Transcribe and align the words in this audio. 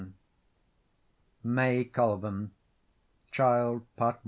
MAY 1.43 1.83
COLVEN 1.83 2.49
(Child, 3.31 3.83
Part 3.97 4.15
I. 4.15 4.19